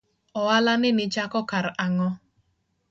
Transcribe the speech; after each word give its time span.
Oala 0.41 0.73
ni 0.79 0.89
nichako 0.97 1.39
kar 1.51 1.65
ang'o? 1.85 2.09